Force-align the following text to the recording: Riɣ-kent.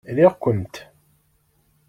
Riɣ-kent. 0.15 0.75